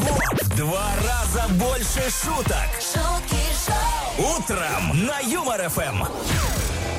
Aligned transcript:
Ого! 0.00 0.18
Два 0.56 0.90
раза 1.04 1.48
больше 1.54 2.02
шуток. 2.10 2.68
Утром 4.18 5.06
на 5.06 5.18
Юмор 5.20 5.68
ФМ. 5.68 6.04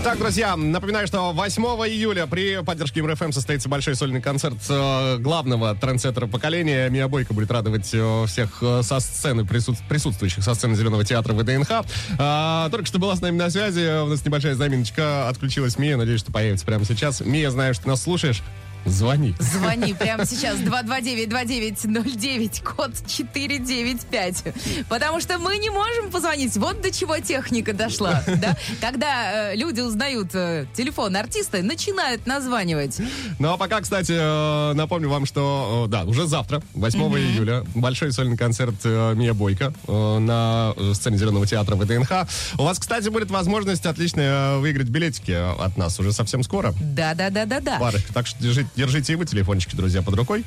Так, 0.03 0.17
друзья, 0.17 0.57
напоминаю, 0.57 1.07
что 1.07 1.31
8 1.31 1.63
июля 1.87 2.27
при 2.27 2.61
поддержке 2.61 3.01
МРФМ 3.01 3.31
состоится 3.31 3.69
большой 3.69 3.95
сольный 3.95 4.21
концерт 4.21 4.57
э, 4.69 5.17
главного 5.17 5.75
трендсеттера 5.75 6.27
поколения. 6.27 6.89
Мия 6.89 7.07
Бойко 7.07 7.33
будет 7.33 7.49
радовать 7.51 7.89
э, 7.93 8.25
всех 8.27 8.57
э, 8.61 8.81
со 8.83 8.99
сцены, 8.99 9.43
присут- 9.43 9.77
присутствующих 9.87 10.43
со 10.43 10.55
сцены 10.55 10.75
Зеленого 10.75 11.05
театра 11.05 11.33
ВДНХ. 11.33 11.85
А, 12.19 12.69
только 12.69 12.85
что 12.85 12.99
была 12.99 13.15
с 13.15 13.21
нами 13.21 13.37
на 13.37 13.49
связи, 13.49 14.03
у 14.03 14.07
нас 14.07 14.25
небольшая 14.25 14.55
заминочка, 14.55 15.29
отключилась 15.29 15.77
Мия, 15.77 15.95
надеюсь, 15.95 16.19
что 16.19 16.33
появится 16.33 16.65
прямо 16.65 16.83
сейчас. 16.83 17.21
Мия, 17.21 17.49
знаю, 17.49 17.73
что 17.73 17.83
ты 17.83 17.89
нас 17.89 18.03
слушаешь. 18.03 18.43
Звони. 18.85 19.33
Звони 19.39 19.93
прямо 19.99 20.25
сейчас 20.25 20.57
229-2909, 20.57 22.63
код 22.63 22.91
495. 23.07 24.43
Потому 24.89 25.21
что 25.21 25.39
мы 25.39 25.57
не 25.57 25.69
можем 25.69 26.11
позвонить. 26.11 26.57
Вот 26.57 26.81
до 26.81 26.91
чего 26.91 27.17
техника 27.19 27.73
дошла. 27.73 28.23
Да? 28.43 28.57
Когда 28.81 29.51
э, 29.51 29.55
люди 29.55 29.79
узнают 29.79 30.31
э, 30.33 30.65
телефон 30.73 31.15
артиста, 31.15 31.61
начинают 31.61 32.25
названивать. 32.25 32.99
Ну 33.39 33.53
а 33.53 33.57
пока, 33.57 33.79
кстати, 33.79 34.11
э, 34.11 34.73
напомню 34.73 35.07
вам, 35.09 35.25
что, 35.25 35.85
э, 35.85 35.89
да, 35.89 36.03
уже 36.03 36.27
завтра, 36.27 36.61
8 36.73 36.99
июля, 37.19 37.63
большой 37.75 38.11
сольный 38.11 38.35
концерт 38.35 38.75
э, 38.83 39.13
Мия 39.15 39.33
Бойко 39.33 39.73
э, 39.87 40.17
на 40.17 40.73
э, 40.75 40.93
сцене 40.93 41.17
Зеленого 41.17 41.47
театра 41.47 41.75
ВДНХ. 41.75 42.11
У 42.57 42.63
вас, 42.63 42.79
кстати, 42.79 43.07
будет 43.09 43.31
возможность 43.31 43.85
отлично 43.85 44.21
э, 44.21 44.57
выиграть 44.57 44.87
билетики 44.87 45.31
от 45.31 45.77
нас 45.77 45.99
уже 45.99 46.11
совсем 46.11 46.43
скоро. 46.43 46.73
Да-да-да-да-да. 46.81 47.79
Так 48.13 48.27
что 48.27 48.41
держите, 48.41 48.69
держите 48.75 49.13
и 49.13 49.15
вы 49.15 49.25
телефончики, 49.25 49.75
друзья, 49.75 50.01
под 50.01 50.15
рукой. 50.15 50.45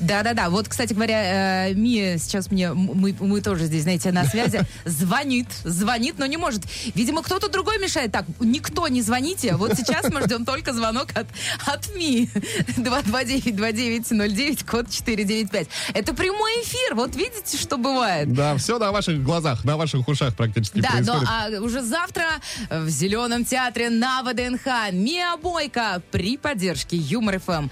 Да-да-да. 0.00 0.50
Вот, 0.50 0.68
кстати 0.68 0.92
говоря, 0.92 1.68
э, 1.68 1.74
Мия 1.74 2.18
сейчас 2.18 2.50
мне, 2.50 2.72
мы, 2.72 3.14
мы 3.18 3.40
тоже 3.40 3.64
здесь, 3.66 3.82
знаете, 3.82 4.12
на 4.12 4.24
связи, 4.24 4.60
звонит, 4.84 5.48
звонит, 5.64 6.18
но 6.18 6.26
не 6.26 6.36
может. 6.36 6.62
Видимо, 6.94 7.22
кто-то 7.22 7.48
другой 7.48 7.78
мешает. 7.78 8.12
Так, 8.12 8.26
никто 8.40 8.88
не 8.88 9.02
звоните. 9.02 9.56
Вот 9.56 9.74
сейчас 9.76 10.10
мы 10.12 10.22
ждем 10.22 10.44
только 10.44 10.72
звонок 10.72 11.08
от, 11.14 11.26
от 11.66 11.94
Ми. 11.96 12.28
229-2909, 12.76 14.64
код 14.68 14.90
495. 14.90 15.68
Это 15.94 16.14
прямой 16.14 16.52
эфир. 16.62 16.94
Вот 16.94 17.14
видите, 17.16 17.56
что 17.56 17.76
бывает? 17.76 18.32
Да, 18.32 18.56
все 18.56 18.78
на 18.78 18.92
ваших 18.92 19.22
глазах, 19.22 19.64
на 19.64 19.76
ваших 19.76 20.06
ушах 20.08 20.34
практически 20.34 20.80
Да, 20.80 20.90
но 21.00 21.18
происходит. 21.18 21.28
а, 21.30 21.62
уже 21.62 21.82
завтра 21.82 22.24
в 22.70 22.88
Зеленом 22.88 23.44
театре 23.44 23.90
на 23.90 24.22
ВДНХ 24.22 24.92
Мия 24.92 25.36
Бойко 25.36 26.02
при 26.10 26.36
поддержке 26.36 26.96
Юмор 26.96 27.40
ФМ 27.40 27.68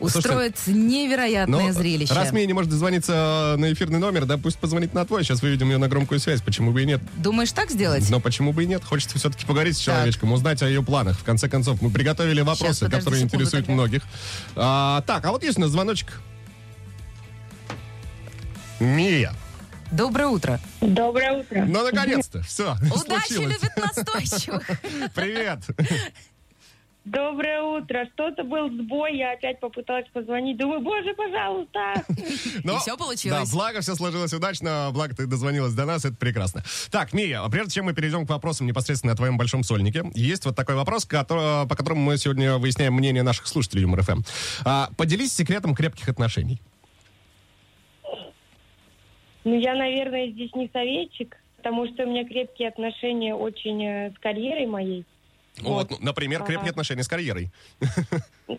устроит 0.00 0.56
невероятное 1.60 1.72
Ну, 1.72 1.72
зрелище. 1.80 2.14
Раз 2.14 2.32
Мия 2.32 2.46
не 2.46 2.52
может 2.52 2.70
дозвониться 2.70 3.54
на 3.58 3.72
эфирный 3.72 3.98
номер, 3.98 4.26
да, 4.26 4.38
пусть 4.38 4.58
позвонит 4.58 4.94
на 4.94 5.04
твой. 5.04 5.24
Сейчас 5.24 5.42
выведем 5.42 5.70
ее 5.70 5.78
на 5.78 5.88
громкую 5.88 6.20
связь. 6.20 6.40
Почему 6.42 6.72
бы 6.72 6.82
и 6.82 6.86
нет? 6.86 7.00
Думаешь 7.16 7.52
так 7.52 7.70
сделать? 7.70 8.08
Но 8.10 8.20
почему 8.20 8.52
бы 8.52 8.64
и 8.64 8.66
нет? 8.66 8.84
Хочется 8.84 9.18
все-таки 9.18 9.46
поговорить 9.46 9.76
с 9.76 9.80
человечком, 9.80 10.32
узнать 10.32 10.62
о 10.62 10.68
ее 10.68 10.82
планах. 10.82 11.18
В 11.18 11.24
конце 11.24 11.48
концов, 11.48 11.80
мы 11.82 11.90
приготовили 11.90 12.40
вопросы, 12.40 12.84
подожди 12.86 12.96
которые 12.98 13.20
секунду 13.20 13.36
интересуют 13.36 13.66
тогда. 13.66 13.74
многих. 13.74 14.02
А, 14.56 15.02
так, 15.02 15.24
а 15.24 15.30
вот 15.32 15.42
есть 15.42 15.58
у 15.58 15.60
нас 15.62 15.70
звоночек. 15.70 16.20
Мия. 18.78 19.32
Доброе 19.90 20.28
утро. 20.28 20.60
Доброе 20.80 21.32
утро. 21.40 21.64
Ну, 21.66 21.84
наконец-то. 21.84 22.42
Все, 22.42 22.76
Удачи 22.94 23.32
любит 23.32 23.76
настойчивых. 23.76 24.64
Привет. 25.14 25.58
Доброе 27.06 27.62
утро. 27.62 28.06
Что-то 28.12 28.44
был 28.44 28.68
сбой, 28.70 29.16
я 29.16 29.32
опять 29.32 29.58
попыталась 29.58 30.06
позвонить. 30.12 30.58
Думаю, 30.58 30.80
боже, 30.82 31.14
пожалуйста. 31.14 32.04
Ну, 32.64 32.76
всё 32.78 32.96
получилось. 32.98 33.50
Да, 33.50 33.56
благо 33.56 33.80
все 33.80 33.94
сложилось 33.94 34.32
удачно, 34.34 34.90
благо 34.92 35.14
ты 35.16 35.26
дозвонилась 35.26 35.72
до 35.72 35.86
нас, 35.86 36.04
это 36.04 36.14
прекрасно. 36.16 36.62
Так, 36.90 37.12
Мия, 37.14 37.42
прежде 37.48 37.72
чем 37.76 37.86
мы 37.86 37.94
перейдем 37.94 38.26
к 38.26 38.30
вопросам 38.30 38.66
непосредственно 38.66 39.14
о 39.14 39.16
твоем 39.16 39.38
большом 39.38 39.62
сольнике, 39.62 40.04
есть 40.14 40.44
вот 40.44 40.54
такой 40.56 40.74
вопрос, 40.74 41.06
который- 41.06 41.66
по 41.66 41.74
которому 41.74 42.02
мы 42.02 42.18
сегодня 42.18 42.58
выясняем 42.58 42.92
мнение 42.94 43.22
наших 43.22 43.46
слушателей 43.46 43.82
Юмор 43.82 44.02
ФМ. 44.02 44.20
А, 44.64 44.90
поделись 44.98 45.32
секретом 45.32 45.74
крепких 45.74 46.08
отношений. 46.08 46.60
Ну, 49.44 49.58
я, 49.58 49.74
наверное, 49.74 50.30
здесь 50.30 50.54
не 50.54 50.68
советчик, 50.70 51.34
потому 51.56 51.86
что 51.86 52.04
у 52.04 52.10
меня 52.10 52.24
крепкие 52.28 52.68
отношения 52.68 53.34
очень 53.34 53.82
э, 53.82 54.12
с 54.14 54.18
карьерой 54.18 54.66
моей. 54.66 55.06
Вот, 55.60 55.90
ну, 55.90 55.98
например, 56.00 56.40
крепкие 56.40 56.58
Ага. 56.60 56.70
отношения 56.70 57.02
с 57.02 57.08
карьерой. 57.08 57.50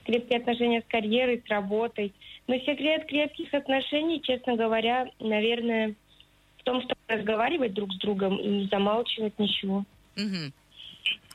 Крепкие 0.06 0.39
отношения 0.39 0.81
с 0.81 0.91
карьерой, 0.91 1.44
с 1.45 1.50
работой. 1.50 2.13
Но 2.47 2.56
секрет 2.59 3.07
крепких 3.07 3.53
отношений, 3.53 4.22
честно 4.22 4.56
говоря, 4.56 5.09
наверное, 5.19 5.95
в 6.57 6.63
том, 6.63 6.81
чтобы 6.81 7.00
разговаривать 7.07 7.73
друг 7.73 7.91
с 7.94 7.97
другом 7.97 8.38
и 8.38 8.47
не 8.47 8.67
замалчивать 8.67 9.38
ничего. 9.39 9.84
Мгм. 10.16 10.53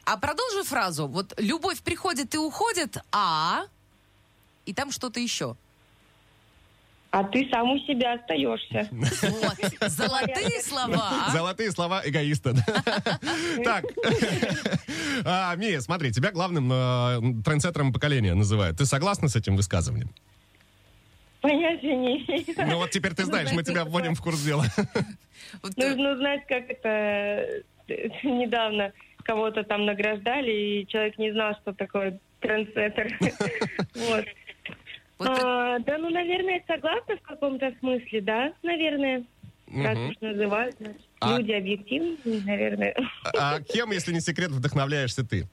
А 0.04 0.16
продолжи 0.18 0.62
фразу. 0.62 1.08
Вот 1.08 1.34
любовь 1.38 1.82
приходит 1.82 2.34
и 2.34 2.38
уходит, 2.38 2.98
а... 3.12 3.64
И 4.66 4.74
там 4.74 4.90
что-то 4.90 5.20
еще. 5.20 5.56
А 7.16 7.24
ты 7.24 7.48
сам 7.50 7.70
у 7.70 7.78
себя 7.78 8.12
остаешься. 8.12 8.88
Вот. 8.90 9.90
Золотые 9.90 10.60
слова. 10.60 11.30
Золотые 11.32 11.70
слова 11.70 12.02
эгоиста. 12.04 12.52
Так, 13.64 13.84
А, 15.24 15.56
Мия, 15.56 15.80
смотри, 15.80 16.12
тебя 16.12 16.30
главным 16.30 16.70
э, 16.70 17.42
трендсеттером 17.42 17.94
поколения 17.94 18.34
называют. 18.34 18.76
Ты 18.76 18.84
согласна 18.84 19.28
с 19.28 19.36
этим 19.36 19.56
высказыванием? 19.56 20.10
Понятия 21.40 21.96
не 21.96 22.18
имею. 22.18 22.44
Ну 22.70 22.76
вот 22.76 22.90
теперь 22.90 23.14
ты 23.14 23.24
знаешь, 23.24 23.50
мы 23.52 23.62
тебя 23.62 23.86
вводим 23.86 24.14
в 24.14 24.20
курс 24.20 24.42
дела. 24.42 24.66
Вот, 25.62 25.72
Ну, 25.74 25.84
э, 25.84 25.94
ну, 25.94 26.16
знаете, 26.16 26.44
как 26.46 26.70
это 26.70 26.88
э, 27.88 28.08
недавно 28.24 28.92
кого-то 29.22 29.62
там 29.64 29.86
награждали, 29.86 30.50
и 30.52 30.86
человек 30.86 31.16
не 31.16 31.32
знал, 31.32 31.54
что 31.62 31.72
такое 31.72 32.18
трендсеттер. 32.40 33.18
Вот. 33.94 34.26
Вот 35.18 35.28
А, 35.28 35.78
Да, 35.80 35.98
ну, 35.98 36.10
наверное, 36.10 36.62
согласна 36.66 37.16
в 37.16 37.22
каком-то 37.22 37.72
смысле, 37.80 38.20
да, 38.20 38.52
наверное. 38.62 39.24
Раз 39.68 39.98
Мгм. 39.98 40.08
уж 40.10 40.16
называют, 40.20 40.76
А- 41.20 41.36
люди 41.38 41.52
объективны, 41.52 42.40
наверное. 42.44 42.94
А 43.36 43.60
кем, 43.60 43.90
если 43.90 44.12
не 44.12 44.20
секрет, 44.20 44.50
вдохновляешься 44.50 45.24
ты? 45.26 45.48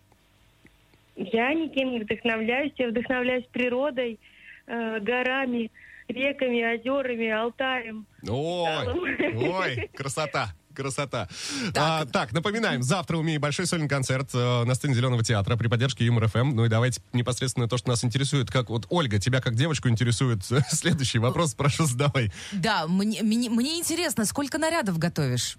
Я 1.16 1.54
никем 1.54 1.92
не 1.92 2.00
вдохновляюсь, 2.00 2.74
я 2.78 2.90
вдохновляюсь 2.90 3.46
природой, 3.52 4.20
э, 4.68 5.00
горами, 5.00 5.72
реками, 6.08 6.64
озерами, 6.76 7.30
Алтаем. 7.30 8.06
Ой, 8.28 8.88
ой, 9.36 9.90
красота. 9.96 10.50
Красота. 10.74 11.28
А, 11.76 12.06
так, 12.06 12.34
напоминаем, 12.34 12.84
завтра 12.84 13.18
у 13.18 13.24
Мии 13.24 13.38
большой 13.38 13.66
сольный 13.66 13.88
концерт 13.88 14.30
э, 14.34 14.64
на 14.64 14.76
сцене 14.76 14.94
Зеленого 14.94 15.24
театра 15.24 15.56
при 15.56 15.68
поддержке 15.68 16.06
Юмор 16.06 16.28
ФМ. 16.28 16.56
Ну 16.56 16.66
и 16.66 16.70
давайте 16.70 17.02
непосредственно 17.14 17.68
то, 17.68 17.78
что 17.78 17.90
нас 17.90 18.04
интересует. 18.04 18.52
Как 18.52 18.70
вот 18.70 18.86
Ольга, 18.90 19.20
тебя 19.20 19.42
как 19.42 19.56
девочку 19.56 19.90
интересует 19.90 20.40
следующий 20.70 21.20
вопрос, 21.20 21.54
прошу 21.54 21.86
задавай. 21.86 22.32
Да, 22.52 22.88
мне, 22.88 23.22
мне, 23.24 23.50
мне 23.50 23.78
интересно, 23.80 24.26
сколько 24.26 24.58
нарядов 24.58 24.98
готовишь? 24.98 25.58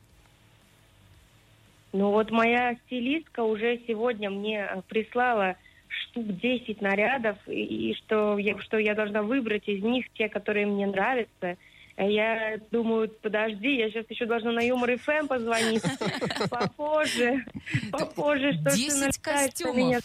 Ну 1.92 2.10
вот 2.10 2.32
моя 2.32 2.74
стилистка 2.86 3.44
уже 3.44 3.80
сегодня 3.86 4.28
мне 4.28 4.66
э, 4.68 4.82
прислала 4.88 5.56
штук 5.88 6.26
10 6.40 6.80
нарядов, 6.80 7.36
и, 7.46 7.90
и 7.90 7.94
что, 7.94 8.36
я, 8.36 8.58
что 8.60 8.78
я 8.78 8.94
должна 8.94 9.22
выбрать 9.22 9.68
из 9.68 9.82
них 9.82 10.06
те, 10.14 10.28
которые 10.28 10.66
мне 10.66 10.86
нравятся. 10.86 11.56
А 11.96 12.02
Я 12.02 12.58
думаю, 12.72 13.08
подожди, 13.22 13.76
я 13.76 13.88
сейчас 13.90 14.04
еще 14.08 14.26
должна 14.26 14.50
на 14.52 14.60
Юмор 14.60 14.96
ФМ 14.98 15.28
позвонить. 15.28 15.82
Попозже, 16.50 17.44
попозже, 17.92 18.52
что 18.54 18.70
ж 18.70 18.72
ты 18.72 18.78
10 18.78 19.00
налетаешь 19.00 19.16
на 19.16 19.42
костюмов. 19.46 19.76
меня? 19.76 20.00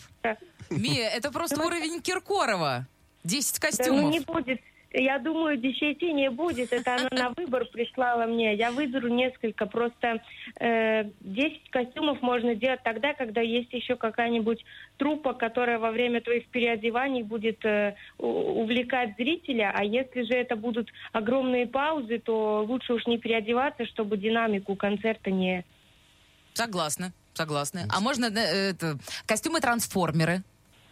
Мия, 0.69 1.09
это 1.09 1.31
просто 1.31 1.63
уровень 1.65 1.99
Киркорова. 2.01 2.85
10 3.23 3.59
Да 3.59 3.67
ну 3.67 3.77
костюмов. 3.77 4.11
не 4.11 4.19
будет. 4.19 4.61
Я 4.91 5.19
думаю, 5.19 5.57
десяти 5.57 6.11
не 6.13 6.29
будет. 6.31 6.73
Это 6.73 6.95
она 6.95 7.09
на 7.11 7.29
выбор 7.29 7.65
прислала 7.65 8.25
мне. 8.25 8.55
Я 8.55 8.71
выберу 8.71 9.07
несколько. 9.07 9.67
Просто 9.67 10.21
э, 10.59 11.03
10 11.21 11.69
костюмов 11.69 12.21
можно 12.21 12.55
делать 12.55 12.81
тогда, 12.83 13.13
когда 13.13 13.41
есть 13.41 13.71
еще 13.71 13.95
какая-нибудь 13.95 14.63
трупа, 14.97 15.33
которая 15.33 15.77
во 15.77 15.91
время 15.91 16.21
твоих 16.21 16.47
переодеваний 16.47 17.21
будет 17.21 17.63
э, 17.65 17.95
увлекать 18.17 19.15
зрителя. 19.17 19.71
А 19.75 19.83
если 19.83 20.23
же 20.23 20.33
это 20.33 20.55
будут 20.55 20.89
огромные 21.11 21.67
паузы, 21.67 22.17
то 22.17 22.65
лучше 22.67 22.93
уж 22.93 23.05
не 23.05 23.19
переодеваться, 23.19 23.85
чтобы 23.85 24.17
динамику 24.17 24.75
концерта 24.75 25.29
не... 25.29 25.65
Согласна, 26.53 27.13
согласна. 27.35 27.85
А 27.89 27.99
можно 27.99 28.25
э, 28.25 28.71
это, 28.71 28.97
костюмы-трансформеры? 29.27 30.41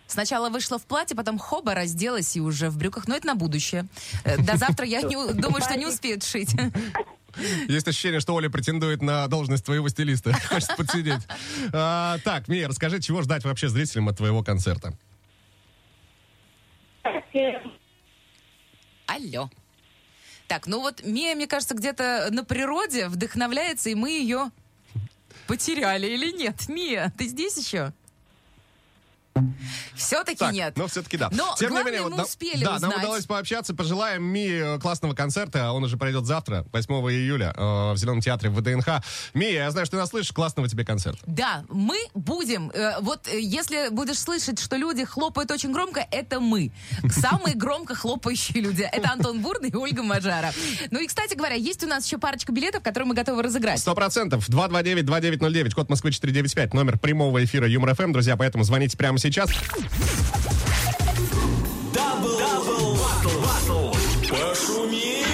Сначала 0.07 0.50
вышла 0.50 0.80
в 0.80 0.86
платье, 0.86 1.15
потом 1.15 1.38
хоба 1.38 1.74
разделась 1.74 2.36
и 2.36 2.42
уже 2.42 2.69
в 2.69 2.77
брюках. 2.77 3.07
Но 3.07 3.15
это 3.15 3.27
на 3.27 3.36
будущее. 3.36 3.86
Э, 4.24 4.38
До 4.38 4.57
завтра 4.57 4.86
я 4.86 5.01
не 5.01 5.15
думаю, 5.33 5.62
что 5.62 5.77
не 5.77 5.86
успеют 5.86 6.24
шить. 6.24 6.56
Есть 7.68 7.88
ощущение, 7.88 8.19
что 8.19 8.33
Оля 8.33 8.50
претендует 8.50 9.01
на 9.01 9.27
должность 9.27 9.65
твоего 9.65 9.89
стилиста. 9.89 10.33
Хочет 10.50 10.75
подсидеть. 10.75 11.21
А, 11.71 12.18
так, 12.24 12.48
Мия, 12.48 12.68
расскажи, 12.68 13.00
чего 13.00 13.21
ждать 13.21 13.44
вообще 13.44 13.68
зрителям 13.68 14.09
от 14.09 14.18
твоего 14.18 14.44
концерта? 14.44 14.94
Алло. 19.06 19.50
Так, 20.48 20.68
ну 20.68 20.80
вот 20.80 21.03
Мия, 21.03 21.36
мне 21.36 21.48
кажется, 21.48 21.75
где-то 21.75 22.30
на 22.31 22.44
природе 22.44 23.07
вдохновляется, 23.07 23.89
и 23.89 23.95
мы 23.95 24.12
ее 24.12 24.51
потеряли 25.45 26.07
или 26.07 26.31
нет? 26.31 26.68
Мия, 26.69 27.13
ты 27.18 27.27
здесь 27.27 27.57
еще? 27.57 27.94
Все-таки 29.95 30.38
Так, 30.38 30.54
нет. 30.54 30.78
но 30.78 30.88
все-таки 30.88 31.18
да. 31.18 31.30
Но 31.31 31.56
Тем 31.57 31.69
не 31.69 31.75
главное, 31.75 31.92
менее, 31.94 32.10
мы 32.10 32.18
да- 32.18 32.24
успели 32.24 32.63
да, 32.63 32.72
нам 32.80 32.89
узнать. 32.89 32.98
удалось 33.04 33.25
пообщаться. 33.25 33.74
Пожелаем 33.74 34.24
Ми 34.24 34.80
классного 34.81 35.13
концерта. 35.13 35.72
Он 35.72 35.84
уже 35.84 35.98
пройдет 35.98 36.25
завтра, 36.25 36.66
8 36.72 36.94
июля, 37.12 37.54
э, 37.56 37.94
в 37.94 37.98
Зеленом 37.98 38.22
театре 38.22 38.50
в 38.50 38.56
ВДНХ. 38.60 39.04
Мия, 39.34 39.63
я 39.63 39.72
знаю, 39.72 39.86
что 39.86 39.98
ты 39.98 40.01
нас 40.01 40.10
слышишь. 40.10 40.31
Классного 40.31 40.68
тебе 40.69 40.86
концерта. 40.86 41.19
Да, 41.25 41.63
мы 41.69 41.98
будем. 42.13 42.69
э, 42.74 43.00
вот 43.01 43.28
э, 43.28 43.39
если 43.42 43.89
будешь 43.89 44.19
слышать, 44.19 44.60
что 44.60 44.75
люди 44.75 45.04
хлопают 45.06 45.50
очень 45.51 45.72
громко, 45.72 46.06
это 46.12 46.39
мы. 46.39 46.72
Самые 47.10 47.56
громко 47.56 47.95
хлопающие 47.95 48.62
люди. 48.62 48.81
Это 48.92 49.12
Антон 49.12 49.42
Бурный 49.42 49.69
и 49.69 49.75
Ольга 49.75 50.04
Мажара. 50.04 50.51
Ну 50.92 51.00
и, 51.00 51.07
кстати 51.07 51.34
говоря, 51.36 51.56
есть 51.56 51.84
у 51.84 51.88
нас 51.88 52.06
еще 52.06 52.18
парочка 52.18 52.51
билетов, 52.51 52.84
которые 52.84 53.07
мы 53.07 53.16
готовы 53.16 53.42
разыграть. 53.44 53.80
Сто 53.80 53.95
процентов. 53.95 54.48
229-2909, 54.50 55.72
код 55.74 55.89
Москвы 55.89 56.12
495, 56.12 56.74
номер 56.74 56.98
прямого 57.00 57.44
эфира 57.44 57.68
Юмор 57.68 57.95
ФМ. 57.95 58.12
Друзья, 58.12 58.36
поэтому 58.38 58.63
звоните 58.63 58.98
прямо 58.98 59.18
сейчас. 59.18 59.26
Double, 61.94 62.38
double, 62.38 62.95
battle, 62.95 63.42
battle. 63.42 63.89
Пошумим 64.29 65.25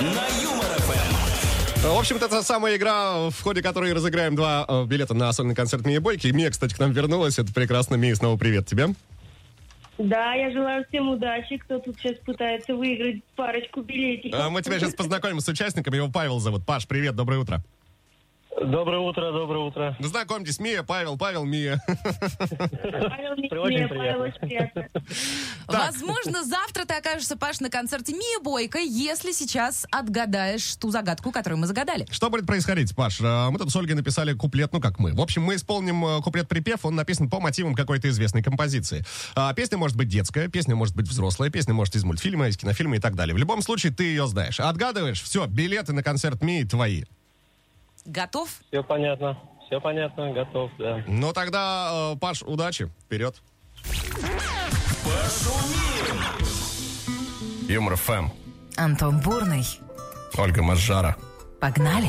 на 0.00 0.26
Юмор 0.42 0.66
ФМ. 0.80 1.88
В 1.88 1.98
общем-то, 1.98 2.26
это 2.26 2.42
самая 2.42 2.76
игра, 2.76 3.30
в 3.30 3.40
ходе 3.42 3.62
которой 3.62 3.94
разыграем 3.94 4.36
два 4.36 4.66
э, 4.68 4.84
билета 4.84 5.14
на 5.14 5.32
сольный 5.32 5.54
концерт 5.54 5.86
Мии 5.86 5.96
Бойки. 5.96 6.26
Мия, 6.26 6.50
кстати, 6.50 6.74
к 6.74 6.78
нам 6.78 6.92
вернулась. 6.92 7.38
Это 7.38 7.54
прекрасно. 7.54 7.94
Мия, 7.94 8.14
снова 8.14 8.36
привет 8.36 8.66
тебе. 8.66 8.88
Да, 9.96 10.34
я 10.34 10.50
желаю 10.52 10.84
всем 10.88 11.08
удачи, 11.08 11.56
кто 11.56 11.78
тут 11.78 11.96
сейчас 11.98 12.18
пытается 12.18 12.74
выиграть 12.76 13.24
парочку 13.34 13.80
билетиков. 13.80 14.38
Э, 14.38 14.48
Мы 14.50 14.60
тебя 14.60 14.78
сейчас 14.78 14.92
познакомим 14.94 15.40
с 15.40 15.48
участником. 15.48 15.94
Его 15.94 16.08
Павел 16.08 16.38
зовут. 16.38 16.66
Паш, 16.66 16.86
привет, 16.86 17.16
доброе 17.16 17.40
утро. 17.40 17.62
Доброе 18.64 18.98
утро, 19.00 19.32
доброе 19.32 19.64
утро. 19.64 19.96
Ну, 19.98 20.08
Знакомьтесь, 20.08 20.58
Мия, 20.58 20.82
Павел, 20.82 21.16
Павел, 21.16 21.44
Мия. 21.44 21.82
Павел 21.86 23.36
приятно. 23.36 23.96
Павел, 23.96 24.32
приятно. 24.40 24.88
Возможно, 25.66 26.44
завтра 26.44 26.84
ты 26.84 26.94
окажешься, 26.94 27.36
Паш, 27.36 27.60
на 27.60 27.70
концерте 27.70 28.12
Мия 28.14 28.40
Бойко, 28.40 28.78
если 28.78 29.32
сейчас 29.32 29.86
отгадаешь 29.90 30.76
ту 30.76 30.90
загадку, 30.90 31.30
которую 31.30 31.58
мы 31.58 31.66
загадали. 31.66 32.06
Что 32.10 32.30
будет 32.30 32.46
происходить, 32.46 32.94
Паш? 32.96 33.20
Э, 33.20 33.50
Мы 33.50 33.58
тут 33.58 33.70
с 33.70 33.76
Ольгой 33.76 33.94
написали 33.94 34.32
куплет, 34.32 34.72
ну 34.72 34.80
как 34.80 34.98
мы. 34.98 35.12
В 35.14 35.20
общем, 35.20 35.42
мы 35.42 35.54
исполним 35.54 36.04
э, 36.04 36.20
куплет-припев, 36.22 36.84
он 36.84 36.96
написан 36.96 37.30
по 37.30 37.40
мотивам 37.40 37.74
какой-то 37.74 38.08
известной 38.08 38.42
композиции. 38.42 39.04
А, 39.34 39.52
Песня 39.54 39.78
может 39.78 39.96
быть 39.96 40.08
детская, 40.08 40.48
песня 40.48 40.74
может 40.74 40.96
быть 40.96 41.06
взрослая, 41.08 41.50
песня 41.50 41.74
может 41.74 41.94
из 41.94 42.04
мультфильма, 42.04 42.48
из 42.48 42.56
кинофильма 42.56 42.96
и 42.96 43.00
так 43.00 43.14
далее. 43.14 43.34
В 43.34 43.38
любом 43.38 43.62
случае, 43.62 43.92
ты 43.92 44.04
ее 44.04 44.26
знаешь. 44.26 44.58
Отгадываешь, 44.60 45.22
все, 45.22 45.46
билеты 45.46 45.92
на 45.92 46.02
концерт 46.02 46.42
Мии 46.42 46.64
твои. 46.64 47.04
Готов? 48.08 48.48
Все 48.68 48.82
понятно. 48.82 49.38
Все 49.66 49.80
понятно, 49.80 50.32
готов, 50.32 50.70
да. 50.78 51.04
Ну 51.06 51.34
тогда, 51.34 52.12
э, 52.14 52.16
Паш, 52.18 52.42
удачи, 52.42 52.90
вперед. 53.04 53.36
Юмор 57.68 57.96
ФМ. 57.96 58.28
Антон 58.78 59.20
Бурный. 59.20 59.64
Ольга 60.38 60.62
Мажара. 60.62 61.16
Погнали. 61.60 62.08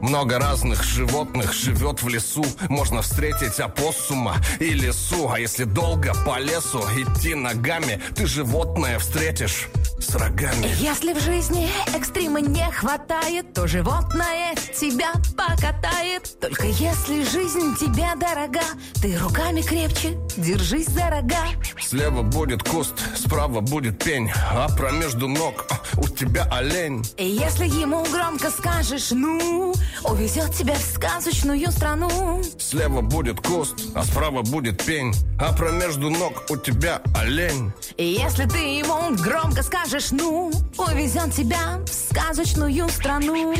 Много 0.00 0.40
разных 0.40 0.82
животных 0.82 1.52
живет 1.52 2.02
в 2.02 2.08
лесу 2.08 2.44
Можно 2.68 3.02
встретить 3.02 3.60
опоссума 3.60 4.36
и 4.58 4.70
лесу 4.70 5.30
А 5.30 5.38
если 5.38 5.64
долго 5.64 6.12
по 6.24 6.40
лесу 6.40 6.80
идти 6.96 7.34
ногами 7.34 8.00
Ты 8.16 8.26
животное 8.26 8.98
встретишь 8.98 9.68
с 10.00 10.14
рогами 10.14 10.68
Если 10.78 11.12
в 11.12 11.20
жизни 11.20 11.68
экстрима 11.94 12.40
не 12.40 12.70
хватает, 12.70 13.52
то 13.52 13.66
животное 13.66 14.54
тебя 14.78 15.12
покатает. 15.36 16.38
Только 16.40 16.66
если 16.66 17.22
жизнь 17.24 17.76
тебе 17.78 18.06
дорога, 18.16 18.62
ты 19.02 19.16
руками 19.18 19.60
крепче 19.60 20.16
держись 20.36 20.88
за 20.88 21.10
рога. 21.10 21.44
Слева 21.80 22.22
будет 22.22 22.62
куст, 22.62 22.94
справа 23.16 23.60
будет 23.60 24.02
пень 24.02 24.30
А 24.50 24.68
промежду 24.68 25.28
ног 25.28 25.66
у 25.96 26.08
тебя 26.08 26.46
олень 26.50 27.04
И 27.16 27.26
если 27.26 27.66
ему 27.66 28.04
громко 28.10 28.50
скажешь 28.50 29.10
«ну», 29.10 29.74
увезет 30.04 30.54
тебя 30.54 30.74
в 30.74 30.82
сказочную 30.82 31.70
страну. 31.72 32.42
Слева 32.58 33.00
будет 33.00 33.40
куст, 33.40 33.74
а 33.94 34.04
справа 34.04 34.42
будет 34.42 34.82
пень 34.82 35.14
А 35.38 35.52
промежду 35.52 36.10
ног 36.10 36.44
у 36.48 36.56
тебя 36.56 37.02
олень 37.16 37.72
И 37.96 38.06
если 38.06 38.46
ты 38.46 38.58
ему 38.58 39.14
громко 39.16 39.62
скажешь 39.62 39.89
«ну», 40.12 40.52
увезет 40.78 41.32
тебя 41.32 41.78
в 41.84 41.88
сказочную 41.88 42.88
страну. 42.88 43.54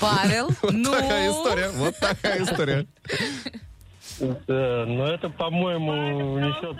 Павел, 0.00 0.50
ну... 0.62 0.92
Такая 0.92 1.30
история, 1.30 1.70
вот 1.70 1.96
такая 1.98 2.42
история. 2.42 2.86
Да, 4.18 4.84
но 4.86 5.06
это, 5.08 5.28
по-моему, 5.30 6.38
несет 6.38 6.76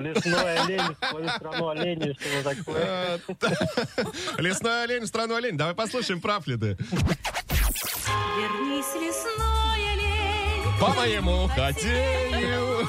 лесной 0.00 0.58
олень 0.62 0.80
в 0.80 1.08
свою 1.08 1.28
страну 1.28 1.68
оленей, 1.68 2.16
что-то 2.18 2.56
такое. 2.56 2.84
Э, 2.84 3.18
Лесной 4.42 4.84
олень 4.84 5.02
в 5.04 5.06
страну 5.06 5.36
олень. 5.36 5.56
Давай 5.56 5.74
послушаем, 5.74 6.20
прав 6.20 6.46
ли 6.46 6.56
ты. 6.56 6.76
Вернись, 8.36 8.94
лесной. 8.94 9.45
По 10.80 10.88
моему 10.92 11.48
хотению. 11.48 12.86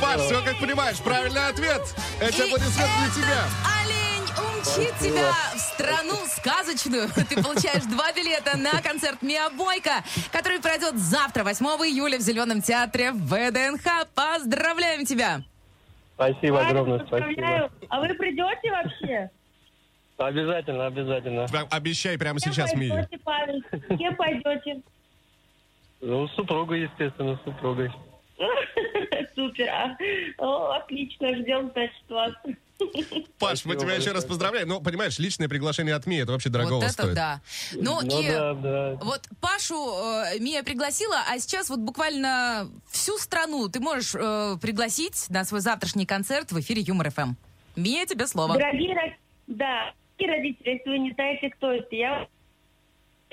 Паш, 0.00 0.20
все 0.22 0.42
как 0.44 0.58
понимаешь, 0.60 0.98
правильный 0.98 1.48
ответ. 1.48 1.82
Это 2.20 2.46
будет 2.48 2.68
свет 2.68 2.88
для 2.98 3.22
тебя. 3.22 3.44
Олень 3.80 4.28
умчит 4.36 4.94
тебя 4.98 5.32
в 5.54 5.58
страну 5.58 6.14
сказочную. 6.26 7.08
Ты 7.28 7.42
получаешь 7.42 7.84
два 7.84 8.12
билета 8.12 8.56
на 8.56 8.80
концерт 8.82 9.22
Миа 9.22 9.48
Бойко, 9.50 10.02
который 10.32 10.60
пройдет 10.60 10.96
завтра, 10.98 11.44
8 11.44 11.64
июля 11.86 12.18
в 12.18 12.22
Зеленом 12.22 12.62
театре 12.62 13.12
в 13.12 13.26
ВДНХ. 13.26 14.06
Поздравляем 14.14 15.04
тебя! 15.04 15.42
Спасибо 16.14 16.66
огромное, 16.66 16.98
Поздравляю. 16.98 17.68
спасибо. 17.70 17.86
А 17.90 18.00
вы 18.00 18.08
придете 18.14 18.70
вообще? 18.72 19.30
Обязательно, 20.16 20.86
обязательно. 20.86 21.46
Прям 21.46 21.68
Обещай 21.70 22.18
прямо 22.18 22.40
сейчас, 22.40 22.74
Мия. 22.74 22.92
пойдете, 22.92 23.18
Павел? 23.24 23.62
С 23.70 23.96
кем 23.98 24.16
пойдете? 24.16 24.82
Ну, 26.00 26.28
с 26.28 26.34
супругой, 26.34 26.82
естественно, 26.82 27.36
с 27.36 27.44
супругой. 27.44 27.90
Супер. 29.34 29.68
а. 29.68 29.96
О, 30.38 30.72
отлично. 30.76 31.34
Ждем, 31.36 31.70
значит, 31.72 32.02
вас. 32.08 32.32
Паш, 33.40 33.64
мы 33.64 33.74
Спасибо 33.74 33.74
тебя 33.74 33.88
еще 33.94 33.96
большое. 33.96 34.14
раз 34.14 34.24
поздравляем. 34.24 34.68
Ну, 34.68 34.80
понимаешь, 34.80 35.18
личное 35.18 35.48
приглашение 35.48 35.94
от 35.96 36.06
Мии, 36.06 36.22
это 36.22 36.30
вообще 36.32 36.48
дорогого 36.48 36.76
вот 36.76 36.84
это 36.84 36.92
стоит. 36.92 37.14
да. 37.14 37.40
Ну, 37.72 38.00
Ну 38.02 38.20
и 38.22 38.28
да, 38.28 38.54
да. 38.54 38.98
вот 39.02 39.22
Пашу 39.40 39.74
э, 39.74 40.38
Мия 40.38 40.62
пригласила, 40.62 41.16
а 41.28 41.38
сейчас 41.40 41.70
вот 41.70 41.80
буквально 41.80 42.68
всю 42.88 43.18
страну 43.18 43.68
ты 43.68 43.80
можешь 43.80 44.14
э, 44.14 44.56
пригласить 44.62 45.26
на 45.30 45.44
свой 45.44 45.60
завтрашний 45.60 46.06
концерт 46.06 46.52
в 46.52 46.60
эфире 46.60 46.82
Юмор 46.82 47.10
ФМ. 47.10 47.32
Мия, 47.74 48.06
тебе 48.06 48.28
слово. 48.28 48.54
Дорогие, 48.56 48.94
ро- 48.94 49.12
да, 49.48 49.92
дорогие 50.18 50.36
родители, 50.38 50.70
если 50.70 50.88
вы 50.90 50.98
не 51.00 51.12
знаете, 51.12 51.50
кто 51.50 51.72
это, 51.72 51.94
я 51.96 52.28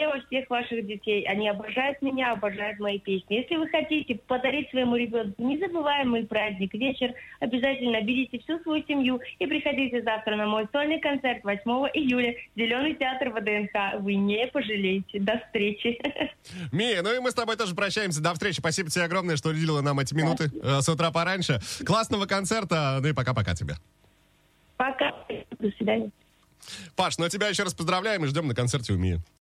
во 0.03 0.19
всех 0.27 0.49
ваших 0.49 0.85
детей. 0.85 1.23
Они 1.23 1.47
обожают 1.47 2.01
меня, 2.01 2.33
обожают 2.33 2.79
мои 2.79 2.99
песни. 2.99 3.35
Если 3.35 3.55
вы 3.55 3.67
хотите 3.69 4.15
подарить 4.27 4.69
своему 4.69 4.95
ребенку 4.95 5.41
незабываемый 5.41 6.25
праздник, 6.25 6.73
вечер, 6.73 7.13
обязательно 7.39 8.01
берите 8.01 8.39
всю 8.39 8.59
свою 8.59 8.83
семью 8.85 9.21
и 9.39 9.45
приходите 9.45 10.01
завтра 10.03 10.35
на 10.35 10.47
мой 10.47 10.67
сольный 10.71 10.99
концерт 10.99 11.43
8 11.43 11.61
июля. 11.93 12.35
Зеленый 12.55 12.95
театр 12.95 13.29
ВДНХ. 13.29 14.01
Вы 14.01 14.15
не 14.15 14.45
пожалеете. 14.47 15.19
До 15.19 15.39
встречи. 15.39 15.99
Мия, 16.71 17.01
ну 17.01 17.15
и 17.15 17.19
мы 17.19 17.31
с 17.31 17.33
тобой 17.33 17.55
тоже 17.55 17.73
прощаемся. 17.75 18.21
До 18.21 18.33
встречи. 18.33 18.59
Спасибо 18.59 18.89
тебе 18.89 19.05
огромное, 19.05 19.37
что 19.37 19.49
уделила 19.49 19.81
нам 19.81 19.99
эти 19.99 20.13
минуты 20.13 20.51
э, 20.61 20.81
с 20.81 20.89
утра 20.89 21.11
пораньше. 21.11 21.59
Классного 21.85 22.25
концерта. 22.25 22.99
Ну 23.01 23.07
и 23.07 23.13
пока-пока 23.13 23.55
тебе. 23.55 23.75
Пока. 24.77 25.13
До 25.59 25.71
свидания. 25.77 26.11
Паш, 26.95 27.17
ну 27.17 27.25
а 27.25 27.29
тебя 27.29 27.47
еще 27.47 27.63
раз 27.63 27.73
поздравляем 27.73 28.23
и 28.25 28.27
ждем 28.27 28.47
на 28.47 28.55
концерте 28.55 28.93
у 28.93 28.97
Мии. 28.97 29.21